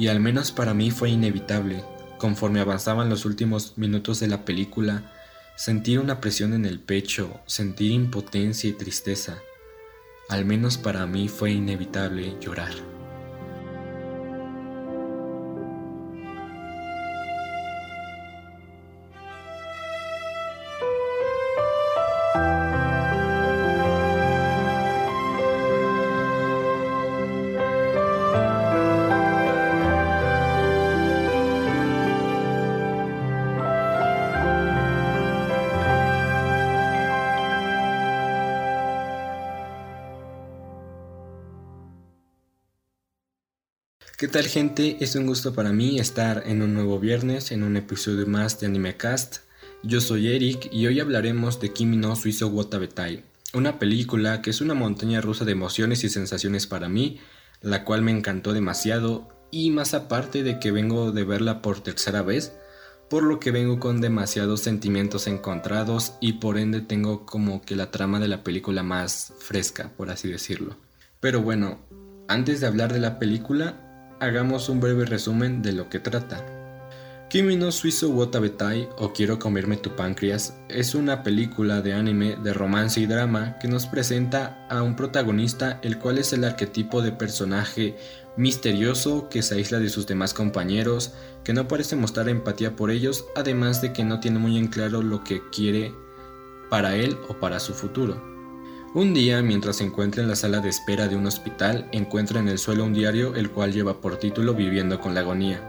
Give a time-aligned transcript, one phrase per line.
[0.00, 1.84] y al menos para mí fue inevitable.
[2.16, 5.12] Conforme avanzaban los últimos minutos de la película,
[5.56, 9.42] sentir una presión en el pecho, sentir impotencia y tristeza.
[10.30, 12.89] Al menos para mí fue inevitable llorar.
[44.30, 44.96] Tal gente?
[45.00, 48.68] Es un gusto para mí estar en un nuevo viernes en un episodio más de
[48.68, 49.38] AnimeCast.
[49.82, 54.60] Yo soy Eric y hoy hablaremos de Kimi no Suizo Watabetai, una película que es
[54.60, 57.18] una montaña rusa de emociones y sensaciones para mí,
[57.60, 62.22] la cual me encantó demasiado y más aparte de que vengo de verla por tercera
[62.22, 62.52] vez,
[63.08, 67.90] por lo que vengo con demasiados sentimientos encontrados y por ende tengo como que la
[67.90, 70.76] trama de la película más fresca, por así decirlo.
[71.18, 71.80] Pero bueno,
[72.28, 73.89] antes de hablar de la película,
[74.20, 76.44] hagamos un breve resumen de lo que trata.
[77.30, 82.52] Kimi no Suizo Wotabetai o Quiero comerme tu páncreas es una película de anime de
[82.52, 87.12] romance y drama que nos presenta a un protagonista el cual es el arquetipo de
[87.12, 87.96] personaje
[88.36, 91.12] misterioso que se aísla de sus demás compañeros,
[91.44, 95.02] que no parece mostrar empatía por ellos, además de que no tiene muy en claro
[95.02, 95.94] lo que quiere
[96.68, 98.29] para él o para su futuro.
[98.92, 102.48] Un día, mientras se encuentra en la sala de espera de un hospital, encuentra en
[102.48, 105.62] el suelo un diario el cual lleva por título Viviendo con la agonía.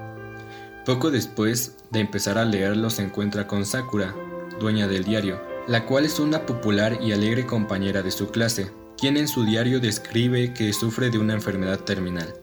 [0.88, 4.16] Poco después de empezar a leerlo se encuentra con Sakura,
[4.60, 9.18] dueña del diario, la cual es una popular y alegre compañera de su clase, quien
[9.18, 12.34] en su diario describe que sufre de una enfermedad terminal.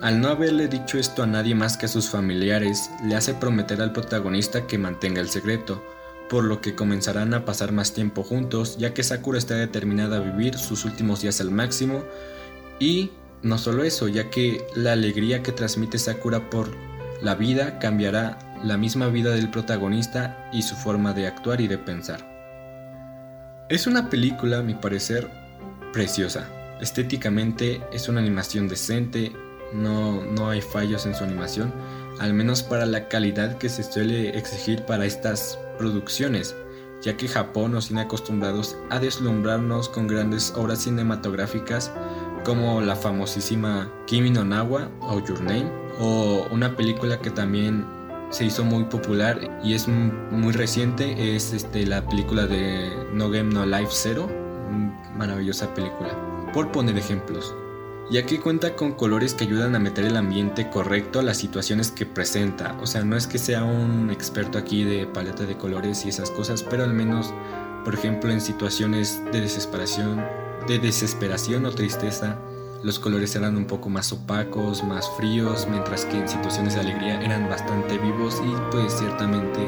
[0.00, 3.82] Al no haberle dicho esto a nadie más que a sus familiares, le hace prometer
[3.82, 5.82] al protagonista que mantenga el secreto,
[6.32, 10.20] por lo que comenzarán a pasar más tiempo juntos, ya que Sakura está determinada a
[10.20, 12.04] vivir sus últimos días al máximo.
[12.78, 13.10] Y
[13.42, 16.70] no solo eso, ya que la alegría que transmite Sakura por
[17.20, 21.76] la vida cambiará la misma vida del protagonista y su forma de actuar y de
[21.76, 22.26] pensar.
[23.68, 25.28] Es una película, a mi parecer,
[25.92, 26.48] preciosa.
[26.80, 29.32] Estéticamente es una animación decente,
[29.74, 31.74] no, no hay fallos en su animación,
[32.20, 36.54] al menos para la calidad que se suele exigir para estas producciones,
[37.02, 41.90] ya que Japón nos tiene acostumbrados a deslumbrarnos con grandes obras cinematográficas
[42.44, 47.84] como la famosísima Kimi no Nawa o Your Name, o una película que también
[48.30, 53.52] se hizo muy popular y es muy reciente, es este, la película de No Game
[53.52, 54.30] No Life Zero,
[55.18, 56.16] maravillosa película,
[56.52, 57.52] por poner ejemplos
[58.12, 61.90] ya que cuenta con colores que ayudan a meter el ambiente correcto a las situaciones
[61.90, 62.76] que presenta.
[62.82, 66.30] O sea, no es que sea un experto aquí de paleta de colores y esas
[66.30, 67.32] cosas, pero al menos,
[67.86, 70.22] por ejemplo, en situaciones de desesperación,
[70.68, 72.38] de desesperación o tristeza,
[72.84, 77.18] los colores eran un poco más opacos, más fríos, mientras que en situaciones de alegría
[77.22, 79.66] eran bastante vivos y pues ciertamente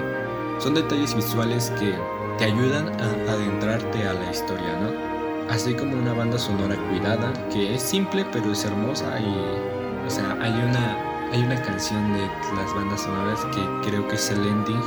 [0.59, 1.94] son detalles visuales que
[2.37, 5.14] te ayudan a adentrarte a la historia, ¿no?
[5.50, 10.37] Así como una banda sonora cuidada, que es simple pero es hermosa y, o sea,
[10.41, 14.81] hay una, hay una canción de las bandas sonoras que creo que es el ending,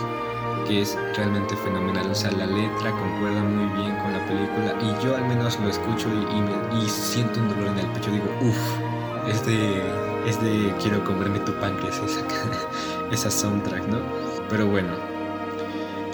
[0.68, 5.04] que es realmente fenomenal, o sea, la letra concuerda muy bien con la película y
[5.04, 9.30] yo al menos lo escucho y, y, siento un dolor en el pecho, digo, uff,
[9.30, 9.82] es de,
[10.28, 12.22] es de quiero comerme tu páncreas esa,
[13.12, 14.00] esa soundtrack, ¿no?
[14.50, 14.90] Pero bueno,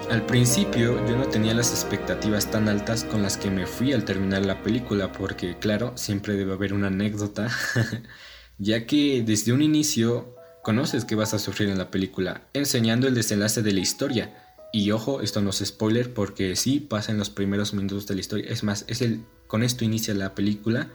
[0.10, 4.06] al principio yo no tenía las expectativas tan altas con las que me fui al
[4.06, 7.50] terminar la película porque claro, siempre debe haber una anécdota,
[8.58, 13.16] ya que desde un inicio conoces que vas a sufrir en la película, enseñando el
[13.16, 14.58] desenlace de la historia.
[14.72, 18.22] Y ojo, esto no es spoiler porque sí pasa en los primeros minutos de la
[18.22, 18.50] historia.
[18.50, 20.90] Es más, es el con esto inicia la película,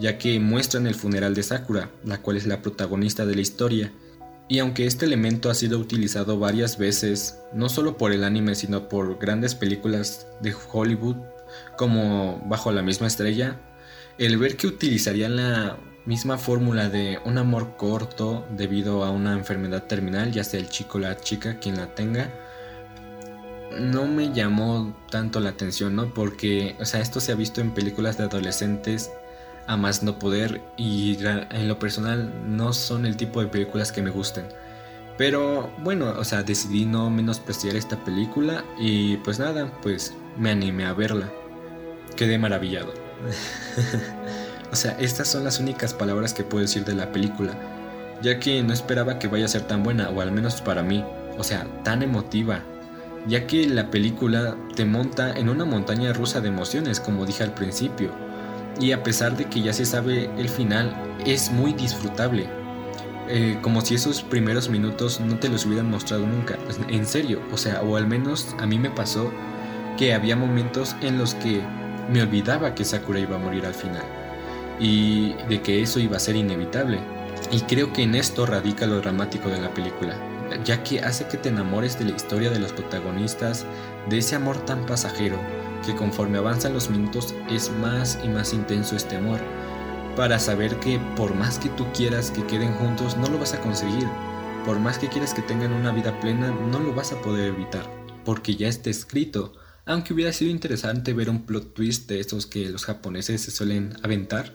[0.00, 3.92] ya que muestran el funeral de Sakura, la cual es la protagonista de la historia
[4.48, 8.88] y aunque este elemento ha sido utilizado varias veces, no solo por el anime, sino
[8.88, 11.16] por grandes películas de Hollywood
[11.76, 13.60] como Bajo la misma estrella,
[14.18, 19.84] el ver que utilizarían la misma fórmula de un amor corto debido a una enfermedad
[19.84, 22.30] terminal, ya sea el chico o la chica quien la tenga,
[23.80, 26.12] no me llamó tanto la atención, ¿no?
[26.12, 29.10] Porque, o sea, esto se ha visto en películas de adolescentes
[29.66, 34.02] a más no poder y en lo personal no son el tipo de películas que
[34.02, 34.44] me gusten.
[35.16, 40.86] Pero bueno, o sea, decidí no menospreciar esta película y pues nada, pues me animé
[40.86, 41.30] a verla.
[42.16, 42.92] Quedé maravillado.
[44.72, 47.52] o sea, estas son las únicas palabras que puedo decir de la película.
[48.22, 51.04] ya que no esperaba que vaya a ser tan buena, o al menos para mí,
[51.36, 52.62] o sea, tan emotiva,
[53.26, 57.54] ya que la película te monta en una montaña rusa de emociones, como dije al
[57.54, 58.12] principio,
[58.80, 60.94] y a pesar de que ya se sabe el final,
[61.24, 62.46] es muy disfrutable.
[63.28, 66.58] Eh, como si esos primeros minutos no te los hubieran mostrado nunca.
[66.88, 69.32] En serio, o sea, o al menos a mí me pasó
[69.96, 71.62] que había momentos en los que
[72.12, 74.04] me olvidaba que Sakura iba a morir al final
[74.78, 76.98] y de que eso iba a ser inevitable.
[77.50, 80.16] Y creo que en esto radica lo dramático de la película,
[80.64, 83.64] ya que hace que te enamores de la historia de los protagonistas,
[84.08, 85.38] de ese amor tan pasajero,
[85.84, 89.40] que conforme avanzan los minutos es más y más intenso este amor,
[90.16, 93.60] para saber que por más que tú quieras que queden juntos, no lo vas a
[93.60, 94.06] conseguir.
[94.64, 97.84] Por más que quieras que tengan una vida plena, no lo vas a poder evitar,
[98.24, 99.52] porque ya está escrito.
[99.86, 103.96] Aunque hubiera sido interesante ver un plot twist de esos que los japoneses se suelen
[104.02, 104.54] aventar,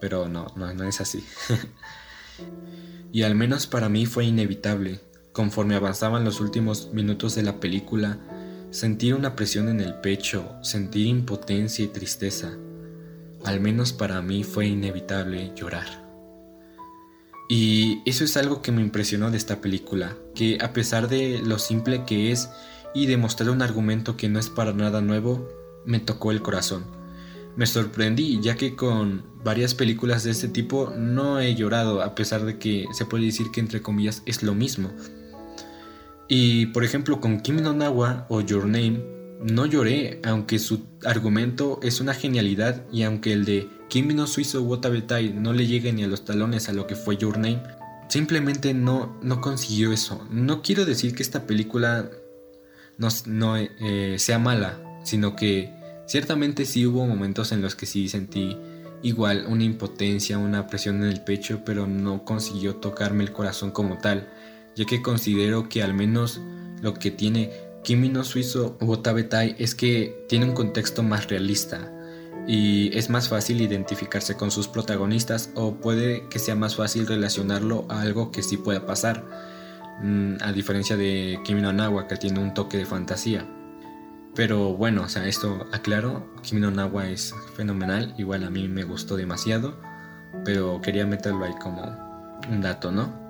[0.00, 1.24] pero no, no, no es así.
[3.12, 5.00] y al menos para mí fue inevitable.
[5.32, 8.18] Conforme avanzaban los últimos minutos de la película,
[8.72, 12.56] sentir una presión en el pecho, sentir impotencia y tristeza.
[13.44, 16.02] Al menos para mí fue inevitable llorar.
[17.50, 21.58] Y eso es algo que me impresionó de esta película, que a pesar de lo
[21.58, 22.48] simple que es
[22.94, 25.46] y demostrar un argumento que no es para nada nuevo,
[25.84, 26.84] me tocó el corazón.
[27.56, 32.46] Me sorprendí ya que con varias películas de este tipo no he llorado a pesar
[32.46, 34.90] de que se puede decir que entre comillas es lo mismo.
[36.28, 39.02] Y por ejemplo con Kimi no Nawa o Your Name
[39.42, 44.62] no lloré aunque su argumento es una genialidad y aunque el de Kimi no Suizo
[44.62, 47.62] Watabetai no le llegue ni a los talones a lo que fue Your Name,
[48.08, 50.26] simplemente no, no consiguió eso.
[50.30, 52.08] No quiero decir que esta película
[53.26, 55.72] no, eh, sea mala, sino que
[56.06, 58.56] ciertamente sí hubo momentos en los que sí sentí
[59.02, 63.98] igual una impotencia, una presión en el pecho, pero no consiguió tocarme el corazón como
[63.98, 64.28] tal,
[64.76, 66.40] ya que considero que al menos
[66.80, 67.50] lo que tiene
[67.84, 71.92] Kimi no Suizo Wotabetai es que tiene un contexto más realista
[72.46, 77.86] y es más fácil identificarse con sus protagonistas o puede que sea más fácil relacionarlo
[77.88, 79.24] a algo que sí pueda pasar
[80.02, 83.46] Mm, a diferencia de Kimi no Nawa que tiene un toque de fantasía.
[84.34, 88.82] Pero bueno, o sea, esto aclaro, Kimi no Nawa es fenomenal, igual a mí me
[88.82, 89.78] gustó demasiado,
[90.44, 91.82] pero quería meterlo ahí como
[92.50, 93.21] un dato, ¿no?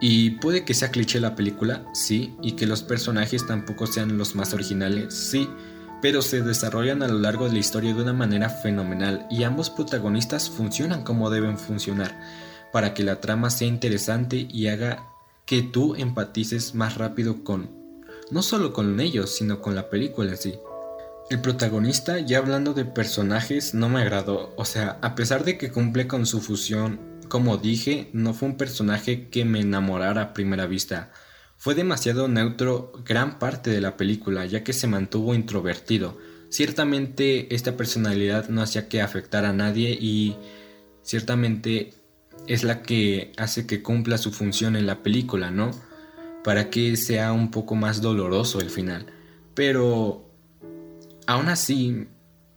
[0.00, 4.34] Y puede que sea cliché la película, sí, y que los personajes tampoco sean los
[4.34, 5.48] más originales, sí,
[6.02, 9.70] pero se desarrollan a lo largo de la historia de una manera fenomenal y ambos
[9.70, 12.14] protagonistas funcionan como deben funcionar
[12.72, 15.08] para que la trama sea interesante y haga
[15.46, 17.70] que tú empatices más rápido con,
[18.30, 20.58] no solo con ellos, sino con la película en sí.
[21.30, 25.72] El protagonista, ya hablando de personajes, no me agradó, o sea, a pesar de que
[25.72, 30.66] cumple con su fusión, como dije, no fue un personaje que me enamorara a primera
[30.66, 31.12] vista.
[31.56, 36.18] Fue demasiado neutro gran parte de la película, ya que se mantuvo introvertido.
[36.48, 40.36] Ciertamente esta personalidad no hacía que afectara a nadie y
[41.02, 41.94] ciertamente
[42.46, 45.70] es la que hace que cumpla su función en la película, ¿no?
[46.44, 49.06] Para que sea un poco más doloroso el final.
[49.54, 50.30] Pero
[51.26, 52.06] aún así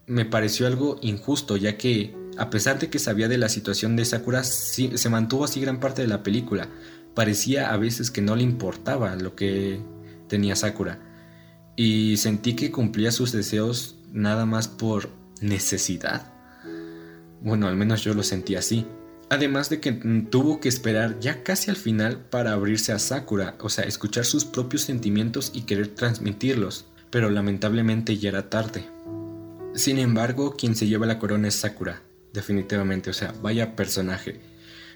[0.05, 4.05] me pareció algo injusto, ya que a pesar de que sabía de la situación de
[4.05, 6.69] Sakura, se mantuvo así gran parte de la película.
[7.15, 9.81] Parecía a veces que no le importaba lo que
[10.27, 11.00] tenía Sakura.
[11.75, 15.09] Y sentí que cumplía sus deseos nada más por
[15.41, 16.31] necesidad.
[17.41, 18.86] Bueno, al menos yo lo sentí así.
[19.29, 23.69] Además de que tuvo que esperar ya casi al final para abrirse a Sakura, o
[23.69, 28.86] sea, escuchar sus propios sentimientos y querer transmitirlos, pero lamentablemente ya era tarde.
[29.75, 32.01] Sin embargo, quien se lleva la corona es Sakura,
[32.33, 34.39] definitivamente, o sea, vaya personaje.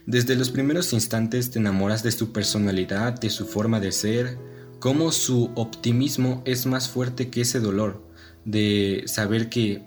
[0.06, 4.38] Desde los primeros instantes te enamoras de su personalidad, de su forma de ser,
[4.80, 8.04] cómo su optimismo es más fuerte que ese dolor,
[8.46, 9.84] de saber que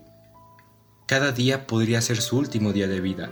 [1.06, 3.30] cada día podría ser su último día de vida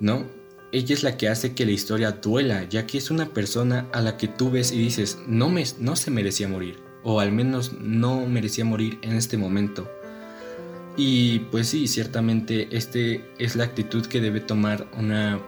[0.00, 0.26] ¿no?
[0.72, 4.00] Ella es la que hace que la historia duela, ya que es una persona a
[4.00, 7.72] la que tú ves y dices, no, me, no se merecía morir, o al menos
[7.80, 9.88] no merecía morir en este momento.
[10.96, 15.38] Y pues sí, ciertamente este es la actitud que debe tomar una,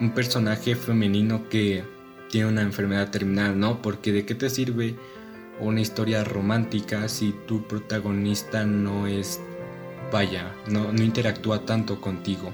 [0.00, 1.84] un personaje femenino que
[2.30, 3.82] tiene una enfermedad terminal, ¿no?
[3.82, 4.94] Porque de qué te sirve
[5.58, 9.40] una historia romántica si tu protagonista no es,
[10.10, 12.50] vaya, no, no interactúa tanto contigo.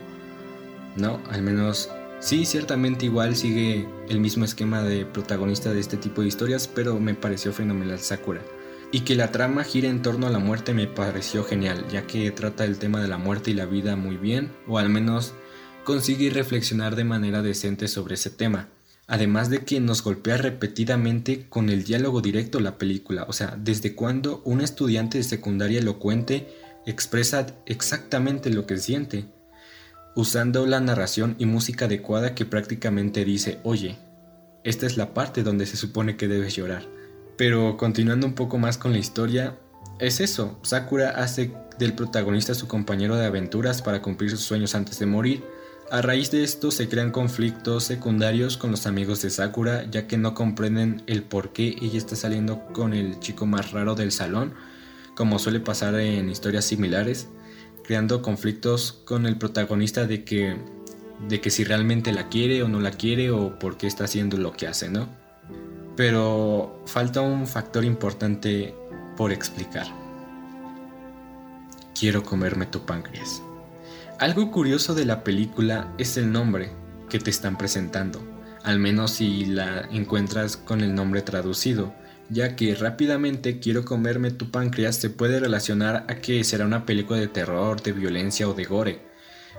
[0.96, 1.20] ¿no?
[1.30, 1.90] Al menos
[2.20, 6.98] sí, ciertamente igual sigue el mismo esquema de protagonista de este tipo de historias, pero
[6.98, 8.40] me pareció fenomenal Sakura.
[8.92, 12.30] Y que la trama gira en torno a la muerte me pareció genial, ya que
[12.30, 15.34] trata el tema de la muerte y la vida muy bien, o al menos
[15.84, 18.68] consigue reflexionar de manera decente sobre ese tema.
[19.08, 23.94] Además de que nos golpea repetidamente con el diálogo directo la película, o sea, desde
[23.94, 26.48] cuando un estudiante de secundaria elocuente
[26.86, 29.26] expresa exactamente lo que siente,
[30.16, 33.96] usando la narración y música adecuada que prácticamente dice, oye,
[34.64, 36.84] esta es la parte donde se supone que debes llorar.
[37.36, 39.58] Pero continuando un poco más con la historia,
[39.98, 44.98] es eso, Sakura hace del protagonista su compañero de aventuras para cumplir sus sueños antes
[44.98, 45.44] de morir,
[45.88, 50.16] a raíz de esto se crean conflictos secundarios con los amigos de Sakura, ya que
[50.16, 54.54] no comprenden el por qué ella está saliendo con el chico más raro del salón,
[55.14, 57.28] como suele pasar en historias similares,
[57.84, 60.56] creando conflictos con el protagonista de que,
[61.28, 64.38] de que si realmente la quiere o no la quiere o por qué está haciendo
[64.38, 65.08] lo que hace, ¿no?
[65.96, 68.74] Pero falta un factor importante
[69.16, 69.86] por explicar.
[71.98, 73.42] Quiero comerme tu páncreas.
[74.18, 76.70] Algo curioso de la película es el nombre
[77.08, 78.20] que te están presentando,
[78.64, 81.94] al menos si la encuentras con el nombre traducido,
[82.28, 87.20] ya que rápidamente Quiero comerme tu páncreas se puede relacionar a que será una película
[87.20, 89.02] de terror, de violencia o de gore,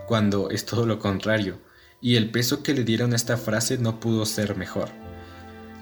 [0.07, 1.59] cuando es todo lo contrario,
[2.01, 5.06] y el peso que le dieron a esta frase no pudo ser mejor.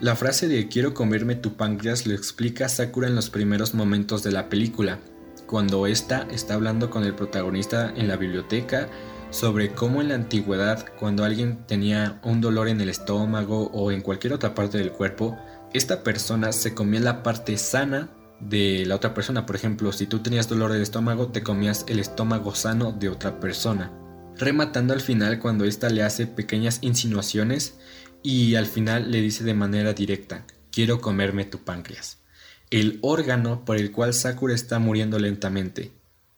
[0.01, 4.31] La frase de quiero comerme tu páncreas lo explica Sakura en los primeros momentos de
[4.33, 4.99] la película,
[5.47, 8.89] cuando ésta está hablando con el protagonista en la biblioteca
[9.29, 14.01] sobre cómo en la antigüedad, cuando alguien tenía un dolor en el estómago o en
[14.01, 15.37] cualquier otra parte del cuerpo,
[15.73, 18.09] esta persona se comía la parte sana
[18.41, 19.45] de la otra persona.
[19.45, 23.39] Por ejemplo, si tú tenías dolor del estómago, te comías el estómago sano de otra
[23.39, 23.93] persona.
[24.37, 27.75] Rematando al final cuando ésta le hace pequeñas insinuaciones
[28.25, 32.17] y al final le dice de manera directa, quiero comerme tu páncreas
[32.71, 35.91] el órgano por el cual Sakura está muriendo lentamente.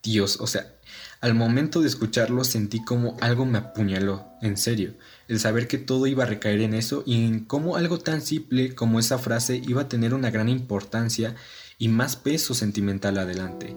[0.03, 0.75] Dios, o sea,
[1.19, 4.93] al momento de escucharlo sentí como algo me apuñaló, en serio,
[5.27, 8.75] el saber que todo iba a recaer en eso y en cómo algo tan simple
[8.75, 11.35] como esa frase iba a tener una gran importancia
[11.77, 13.75] y más peso sentimental adelante.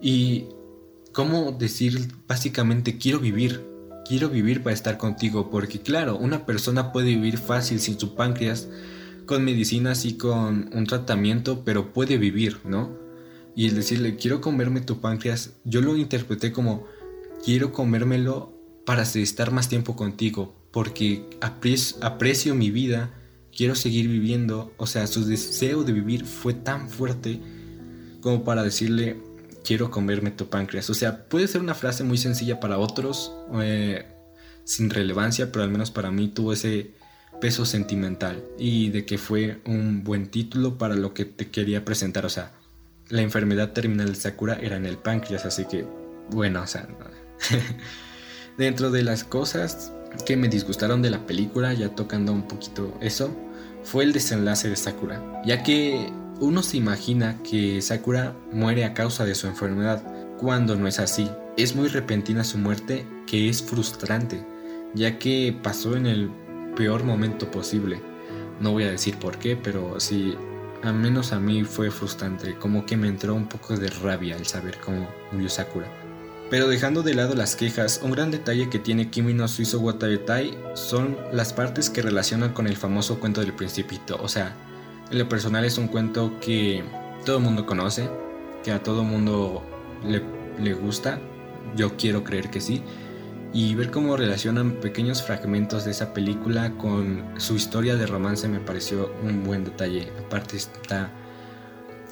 [0.00, 0.48] Y
[1.12, 3.64] cómo decir básicamente quiero vivir,
[4.12, 8.68] quiero vivir para estar contigo, porque claro, una persona puede vivir fácil sin su páncreas,
[9.24, 12.94] con medicinas y con un tratamiento, pero puede vivir, ¿no?
[13.56, 16.86] Y el decirle, quiero comerme tu páncreas, yo lo interpreté como,
[17.42, 18.52] quiero comérmelo
[18.84, 23.14] para estar más tiempo contigo, porque aprecio, mi vida,
[23.56, 27.40] quiero seguir viviendo, o sea, su deseo de vivir fue tan fuerte
[28.20, 29.22] como para decirle,
[29.64, 30.90] quiero comerme tu páncreas.
[30.90, 34.06] O sea, puede ser una frase muy sencilla para otros, eh,
[34.64, 36.92] sin relevancia, pero al menos para mí tuvo ese
[37.40, 42.24] peso sentimental y de que fue un buen título para lo que te quería presentar.
[42.26, 42.52] O sea,
[43.08, 45.84] la enfermedad terminal de Sakura era en el páncreas, así que,
[46.30, 46.88] bueno, o sea,
[48.58, 49.92] dentro de las cosas
[50.24, 53.34] que me disgustaron de la película, ya tocando un poquito eso,
[53.82, 59.24] fue el desenlace de Sakura, ya que uno se imagina que Sakura muere a causa
[59.24, 60.02] de su enfermedad,
[60.38, 61.30] cuando no es así.
[61.56, 64.44] Es muy repentina su muerte, que es frustrante,
[64.92, 66.30] ya que pasó en el
[66.76, 68.02] peor momento posible.
[68.58, 70.34] No voy a decir por qué, pero sí,
[70.82, 74.46] al menos a mí fue frustrante, como que me entró un poco de rabia el
[74.46, 75.86] saber cómo murió Sakura.
[76.50, 80.58] Pero dejando de lado las quejas, un gran detalle que tiene Kimi no Suizo Watabetai
[80.74, 84.18] son las partes que relacionan con el famoso cuento del principito.
[84.20, 84.54] O sea,
[85.12, 86.82] en lo personal es un cuento que
[87.24, 88.08] todo el mundo conoce,
[88.64, 89.62] que a todo el mundo
[90.04, 90.22] le,
[90.60, 91.20] le gusta.
[91.76, 92.82] Yo quiero creer que sí
[93.52, 98.60] y ver cómo relacionan pequeños fragmentos de esa película con su historia de romance me
[98.60, 100.10] pareció un buen detalle.
[100.26, 101.12] Aparte está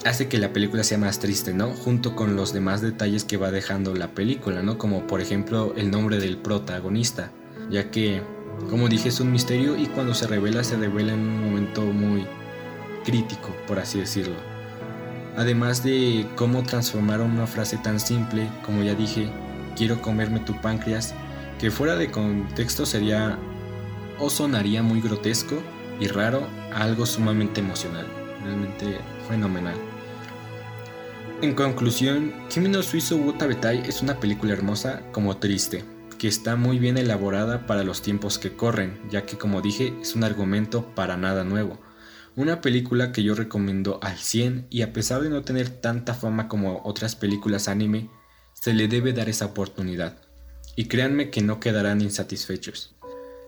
[0.05, 1.69] hace que la película sea más triste, ¿no?
[1.71, 4.79] Junto con los demás detalles que va dejando la película, ¿no?
[4.79, 7.33] Como por ejemplo el nombre del protagonista,
[7.71, 8.23] ya que
[8.69, 12.27] como dije es un misterio y cuando se revela se revela en un momento muy
[13.05, 14.37] crítico, por así decirlo.
[15.37, 19.31] Además de cómo transformaron una frase tan simple, como ya dije,
[19.77, 21.15] quiero comerme tu páncreas,
[21.59, 23.39] que fuera de contexto sería
[24.19, 25.63] o sonaría muy grotesco
[25.99, 28.07] y raro a algo sumamente emocional,
[28.43, 29.77] realmente fenomenal.
[31.43, 35.85] En conclusión, Kimi no Suizo Wutabetai es una película hermosa como triste,
[36.19, 40.15] que está muy bien elaborada para los tiempos que corren, ya que como dije es
[40.15, 41.79] un argumento para nada nuevo.
[42.37, 46.49] Una película que yo recomiendo al 100 y a pesar de no tener tanta fama
[46.49, 48.09] como otras películas anime,
[48.55, 50.17] se le debe dar esa oportunidad
[50.77, 52.95] y créanme que no quedarán insatisfechos.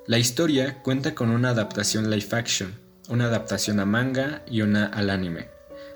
[0.07, 2.75] La historia cuenta con una adaptación live action,
[3.09, 5.49] una adaptación a manga y una al anime,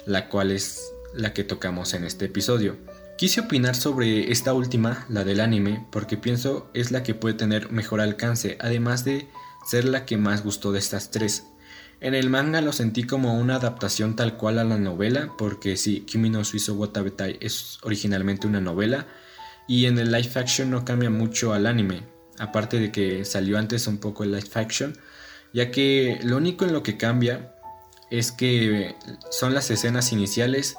[0.06, 2.76] la cual es la que tocamos en este episodio.
[3.18, 7.72] Quise opinar sobre esta última, la del anime, porque pienso es la que puede tener
[7.72, 9.26] mejor alcance, además de
[9.66, 11.44] ser la que más gustó de estas tres.
[12.00, 16.00] En el manga lo sentí como una adaptación tal cual a la novela, porque sí,
[16.00, 19.06] Kimi no Suizo Watabetai es originalmente una novela,
[19.66, 22.02] y en el live action no cambia mucho al anime,
[22.38, 24.96] aparte de que salió antes un poco el live action,
[25.52, 27.54] ya que lo único en lo que cambia
[28.10, 28.94] es que
[29.30, 30.76] son las escenas iniciales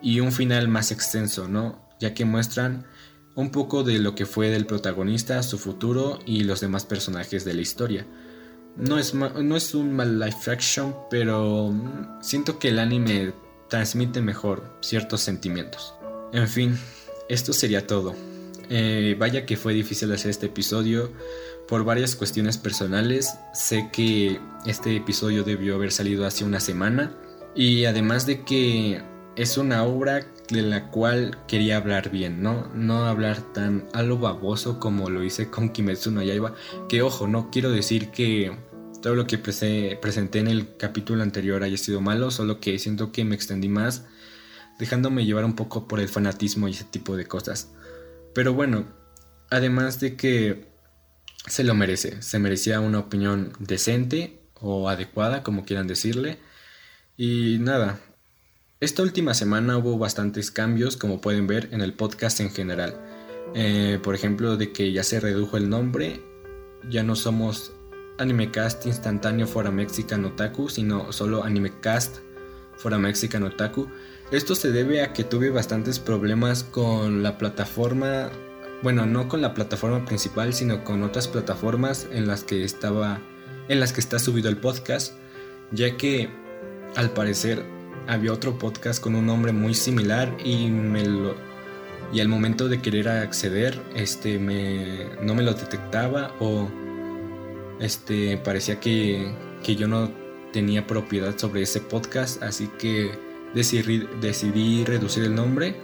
[0.00, 1.88] y un final más extenso, ¿no?
[2.00, 2.86] Ya que muestran
[3.34, 7.54] un poco de lo que fue del protagonista, su futuro y los demás personajes de
[7.54, 8.06] la historia.
[8.76, 11.72] No es, no es un mal live action, pero
[12.20, 13.32] siento que el anime
[13.68, 15.94] transmite mejor ciertos sentimientos.
[16.32, 16.78] En fin,
[17.28, 18.14] esto sería todo.
[18.70, 21.12] Eh, vaya que fue difícil hacer este episodio
[21.68, 23.34] por varias cuestiones personales.
[23.52, 27.14] Sé que este episodio debió haber salido hace una semana
[27.54, 29.02] y además de que
[29.36, 32.68] es una obra de la cual quería hablar bien, ¿no?
[32.74, 36.54] No hablar tan a lo baboso como lo hice con Kimetsu no Yaiba,
[36.88, 38.56] que ojo, no quiero decir que
[39.02, 43.24] todo lo que presenté en el capítulo anterior haya sido malo, solo que siento que
[43.24, 44.06] me extendí más,
[44.78, 47.70] dejándome llevar un poco por el fanatismo y ese tipo de cosas.
[48.34, 48.86] Pero bueno,
[49.50, 50.68] además de que
[51.46, 56.38] se lo merece, se merecía una opinión decente o adecuada, como quieran decirle.
[57.16, 58.00] Y nada,
[58.84, 62.94] esta última semana hubo bastantes cambios, como pueden ver en el podcast en general.
[63.54, 66.20] Eh, por ejemplo, de que ya se redujo el nombre,
[66.90, 67.72] ya no somos
[68.18, 72.18] Animecast Instantáneo for a Mexican Otaku, sino solo Animecast
[72.76, 73.88] for a Mexican Otaku.
[74.30, 78.30] Esto se debe a que tuve bastantes problemas con la plataforma,
[78.82, 83.18] bueno, no con la plataforma principal, sino con otras plataformas en las que estaba,
[83.68, 85.14] en las que está subido el podcast,
[85.72, 86.28] ya que
[86.96, 87.73] al parecer
[88.06, 91.34] había otro podcast con un nombre muy similar y me lo
[92.12, 96.68] y al momento de querer acceder, este me no me lo detectaba o
[97.80, 100.10] este, parecía que, yo no
[100.52, 103.10] tenía propiedad sobre ese podcast, así que
[103.54, 105.74] decidí, decidí reducir el nombre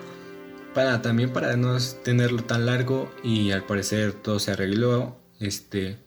[0.74, 5.98] para también para no tenerlo tan largo y al parecer todo se arregló, este,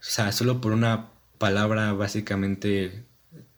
[0.00, 3.04] o sea, solo por una palabra básicamente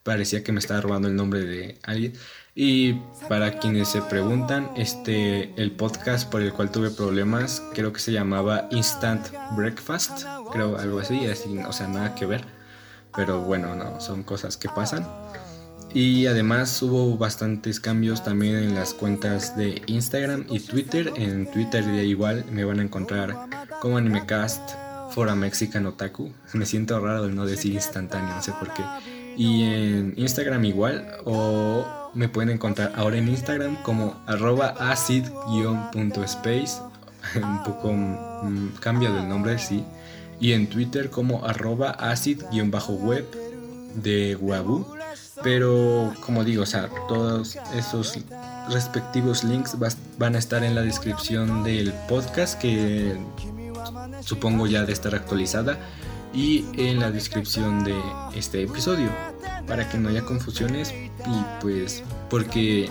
[0.02, 2.14] parecía que me estaba robando el nombre de alguien.
[2.54, 2.94] Y
[3.28, 8.12] para quienes se preguntan, este el podcast por el cual tuve problemas, creo que se
[8.12, 12.44] llamaba Instant Breakfast, creo algo así, así, o sea, nada que ver.
[13.16, 15.06] Pero bueno, no, son cosas que pasan.
[15.94, 21.12] Y además hubo bastantes cambios también en las cuentas de Instagram y Twitter.
[21.16, 23.36] En Twitter de igual me van a encontrar
[23.80, 24.70] como AnimeCast
[25.10, 26.32] for a Mexican Otaku.
[26.54, 28.82] Me siento raro de no decir instantáneo, no sé por qué.
[29.36, 35.32] Y en Instagram igual o me pueden encontrar ahora en Instagram como arroba acid-space,
[37.42, 39.84] un poco mm, cambia del nombre, sí.
[40.40, 43.26] Y en Twitter como arroba acid-web
[43.94, 44.86] de Wabu.
[45.42, 48.18] Pero como digo, o sea, todos esos
[48.70, 49.76] respectivos links
[50.18, 53.16] van a estar en la descripción del podcast que
[54.20, 55.78] supongo ya de estar actualizada
[56.32, 58.00] y en la descripción de
[58.34, 59.10] este episodio
[59.66, 62.88] para que no haya confusiones y pues porque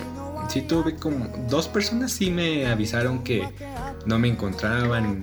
[0.48, 3.48] sí tuve como dos personas sí me avisaron que
[4.06, 5.22] no me encontraban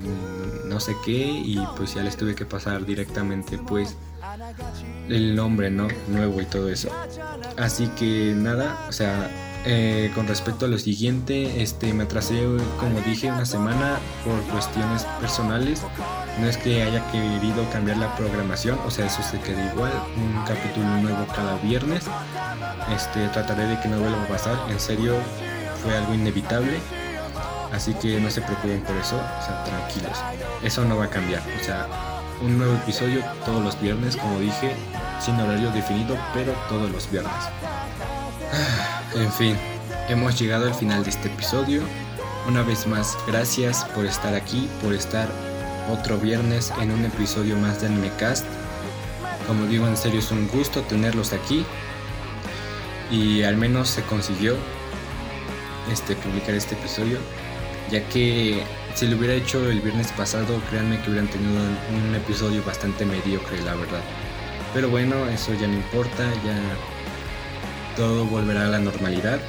[0.66, 3.96] no sé qué y pues ya les tuve que pasar directamente pues
[5.08, 6.90] el nombre no nuevo y todo eso.
[7.58, 12.42] Así que nada o sea eh, con respecto a lo siguiente, este, me atrasé,
[12.80, 15.82] como dije, una semana por cuestiones personales.
[16.40, 19.92] No es que haya querido cambiar la programación, o sea, eso se queda igual.
[20.16, 22.06] Un capítulo nuevo cada viernes.
[22.96, 24.58] Este, trataré de que no vuelva a pasar.
[24.70, 25.16] En serio,
[25.84, 26.80] fue algo inevitable.
[27.74, 30.18] Así que no se preocupen por eso, o sea, tranquilos.
[30.64, 31.44] Eso no va a cambiar.
[31.60, 31.88] O sea,
[32.42, 34.74] un nuevo episodio todos los viernes, como dije,
[35.20, 37.34] sin horario definido, pero todos los viernes.
[39.16, 39.56] En fin,
[40.08, 41.82] hemos llegado al final de este episodio.
[42.48, 45.28] Una vez más, gracias por estar aquí, por estar
[45.90, 48.46] otro viernes en un episodio más de Animecast.
[49.48, 51.66] Como digo, en serio es un gusto tenerlos aquí.
[53.10, 54.56] Y al menos se consiguió
[55.92, 57.18] este, publicar este episodio.
[57.90, 62.64] Ya que si lo hubiera hecho el viernes pasado, créanme que hubieran tenido un episodio
[62.64, 64.02] bastante mediocre, la verdad.
[64.72, 66.56] Pero bueno, eso ya no importa, ya
[68.00, 69.40] todo volverá a la normalidad.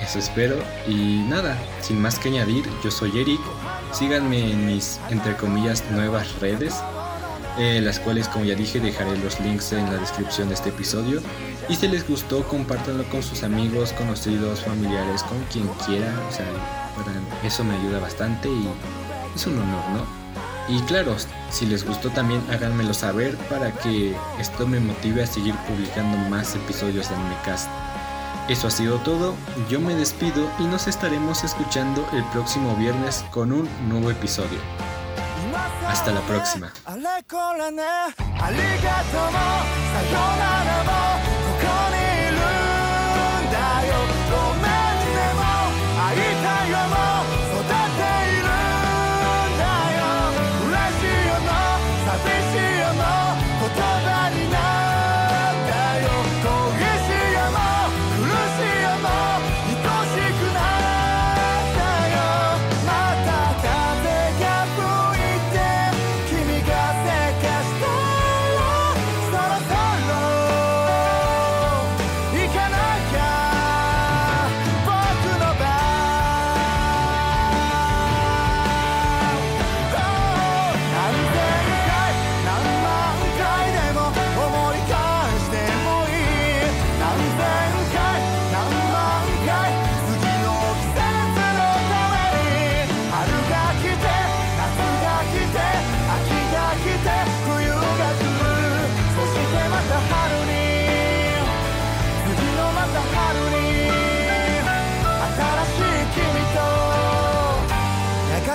[0.00, 0.56] Eso espero.
[0.88, 3.40] Y nada, sin más que añadir, yo soy Eric.
[3.92, 6.74] Síganme en mis, entre comillas, nuevas redes.
[7.58, 11.20] Eh, las cuales, como ya dije, dejaré los links en la descripción de este episodio.
[11.68, 16.18] Y si les gustó, compártanlo con sus amigos, conocidos, familiares, con quien quiera.
[16.30, 16.46] O sea,
[17.44, 18.68] eso me ayuda bastante y
[19.36, 20.21] es un honor, ¿no?
[20.68, 21.16] Y claro,
[21.50, 26.54] si les gustó también háganmelo saber para que esto me motive a seguir publicando más
[26.54, 27.68] episodios de Animecast.
[28.48, 29.34] Eso ha sido todo,
[29.68, 34.58] yo me despido y nos estaremos escuchando el próximo viernes con un nuevo episodio.
[35.86, 36.72] Hasta la próxima.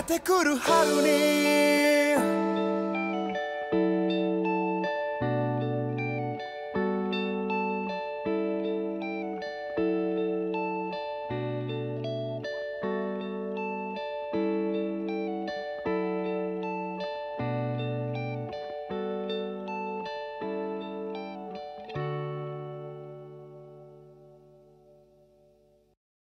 [0.08, 1.87] てくる春に